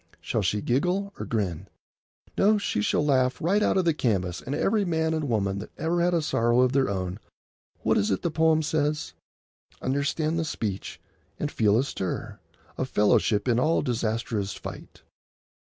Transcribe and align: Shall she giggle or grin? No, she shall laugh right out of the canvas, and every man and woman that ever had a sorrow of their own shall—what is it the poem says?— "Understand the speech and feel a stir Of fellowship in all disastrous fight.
Shall 0.19 0.41
she 0.41 0.61
giggle 0.61 1.13
or 1.19 1.27
grin? 1.27 1.67
No, 2.35 2.57
she 2.57 2.81
shall 2.81 3.05
laugh 3.05 3.39
right 3.39 3.61
out 3.61 3.77
of 3.77 3.85
the 3.85 3.93
canvas, 3.93 4.41
and 4.41 4.55
every 4.55 4.83
man 4.83 5.13
and 5.13 5.29
woman 5.29 5.59
that 5.59 5.69
ever 5.77 6.01
had 6.01 6.15
a 6.15 6.23
sorrow 6.23 6.61
of 6.61 6.71
their 6.71 6.89
own 6.89 7.19
shall—what 7.19 7.99
is 7.99 8.09
it 8.09 8.23
the 8.23 8.31
poem 8.31 8.63
says?— 8.63 9.13
"Understand 9.79 10.39
the 10.39 10.43
speech 10.43 10.99
and 11.39 11.51
feel 11.51 11.77
a 11.77 11.83
stir 11.83 12.39
Of 12.77 12.89
fellowship 12.89 13.47
in 13.47 13.59
all 13.59 13.83
disastrous 13.83 14.55
fight. 14.55 15.03